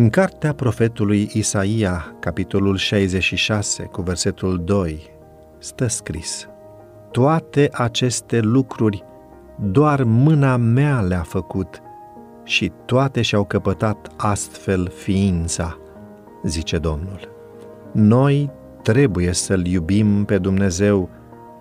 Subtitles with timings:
[0.00, 5.10] În cartea profetului Isaia, capitolul 66, cu versetul 2,
[5.58, 6.48] stă scris
[7.10, 9.04] Toate aceste lucruri
[9.58, 11.80] doar mâna mea le-a făcut
[12.44, 15.78] și toate și-au căpătat astfel ființa,
[16.44, 17.28] zice Domnul.
[17.92, 18.50] Noi
[18.82, 21.08] trebuie să-L iubim pe Dumnezeu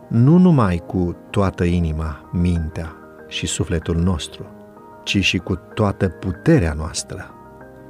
[0.07, 2.95] nu numai cu toată inima, mintea
[3.28, 4.46] și sufletul nostru,
[5.04, 7.33] ci și cu toată puterea noastră.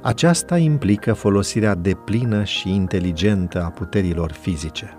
[0.02, 4.94] Aceasta implică folosirea deplină și inteligentă a puterilor fizice.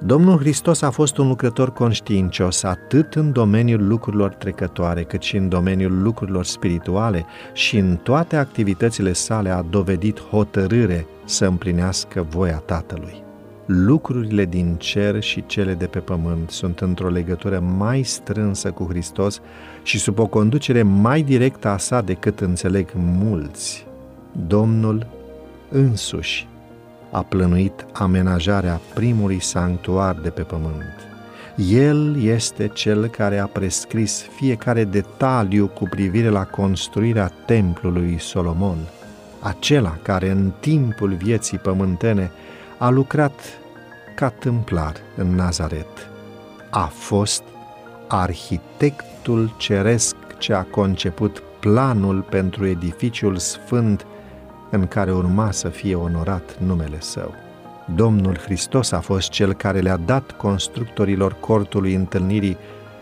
[0.00, 5.48] Domnul Hristos a fost un lucrător conștiincios atât în domeniul lucrurilor trecătoare, cât și în
[5.48, 13.22] domeniul lucrurilor spirituale și în toate activitățile sale a dovedit hotărâre să împlinească voia Tatălui.
[13.66, 19.40] Lucrurile din cer și cele de pe pământ sunt într-o legătură mai strânsă cu Hristos
[19.82, 23.85] și sub o conducere mai directă a sa decât înțeleg mulți.
[24.46, 25.06] Domnul
[25.70, 26.48] însuși
[27.10, 30.94] a plănuit amenajarea primului sanctuar de pe pământ.
[31.56, 38.78] El este cel care a prescris fiecare detaliu cu privire la construirea templului Solomon,
[39.40, 42.30] acela care în timpul vieții pământene
[42.78, 43.40] a lucrat
[44.14, 46.10] ca tâmplar în Nazaret.
[46.70, 47.42] A fost
[48.08, 54.06] arhitectul ceresc ce a conceput planul pentru edificiul sfânt
[54.70, 57.34] în care urma să fie onorat numele Său.
[57.94, 62.56] Domnul Hristos a fost cel care le-a dat constructorilor cortului întâlnirii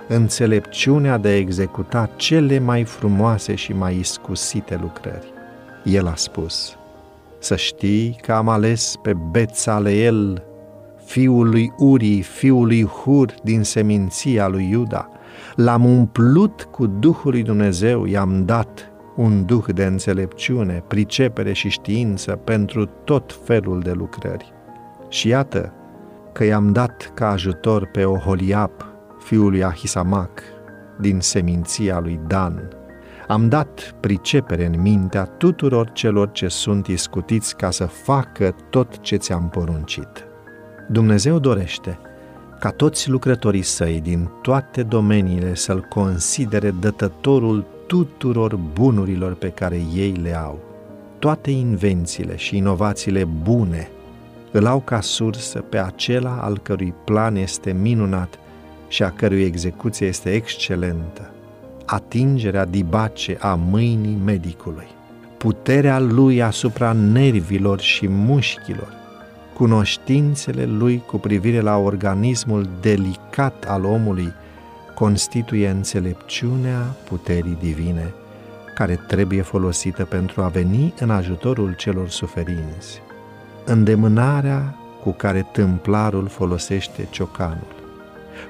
[0.08, 5.32] înțelepciunea de a executa cele mai frumoase și mai iscusite lucrări.
[5.84, 6.76] El a spus,
[7.38, 10.42] să știi că am ales pe Bețaleel,
[11.04, 15.08] fiul lui Uri, fiul lui Hur din seminția lui Iuda,
[15.54, 22.40] l-am umplut cu Duhul lui Dumnezeu, i-am dat un duh de înțelepciune, pricepere și știință
[22.44, 24.52] pentru tot felul de lucrări.
[25.08, 25.72] Și iată
[26.32, 28.70] că i-am dat ca ajutor pe Oholiab,
[29.18, 30.42] fiul lui Ahisamac,
[31.00, 32.68] din seminția lui Dan.
[33.28, 39.16] Am dat pricepere în mintea tuturor celor ce sunt iscutiți ca să facă tot ce
[39.16, 40.26] ți-am poruncit.
[40.88, 41.98] Dumnezeu dorește
[42.58, 50.12] ca toți lucrătorii săi din toate domeniile să-L considere dătătorul tuturor bunurilor pe care ei
[50.22, 50.58] le au.
[51.18, 53.90] Toate invențiile și inovațiile bune
[54.52, 58.38] îl au ca sursă pe acela al cărui plan este minunat
[58.88, 61.30] și a cărui execuție este excelentă.
[61.86, 64.88] Atingerea dibace a mâinii medicului,
[65.38, 68.92] puterea lui asupra nervilor și mușchilor,
[69.54, 74.32] cunoștințele lui cu privire la organismul delicat al omului
[74.94, 76.78] constituie înțelepciunea
[77.08, 78.12] puterii divine,
[78.74, 83.02] care trebuie folosită pentru a veni în ajutorul celor suferinți.
[83.64, 87.74] Îndemânarea cu care tâmplarul folosește ciocanul,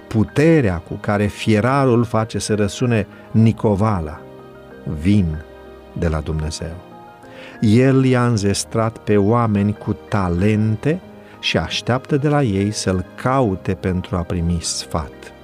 [0.08, 4.20] puterea cu care fierarul face să răsune nicovala,
[5.00, 5.44] vin
[5.98, 6.76] de la Dumnezeu.
[7.60, 11.00] El i-a înzestrat pe oameni cu talente
[11.40, 15.34] și așteaptă de la ei să-l caute pentru a primi sfat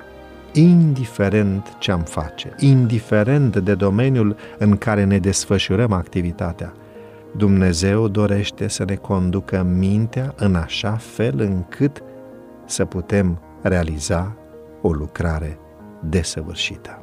[0.53, 6.73] indiferent ce am face, indiferent de domeniul în care ne desfășurăm activitatea.
[7.37, 12.03] Dumnezeu dorește să ne conducă mintea în așa fel încât
[12.67, 14.37] să putem realiza
[14.83, 15.59] o lucrare
[16.01, 17.03] desăvârșită.